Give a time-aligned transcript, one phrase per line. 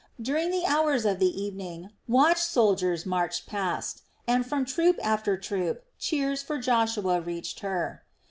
[0.19, 5.83] During the hours of the evening watch soldiers marched past, and from troop after troop
[5.99, 8.01] cheers for Joshua reached her.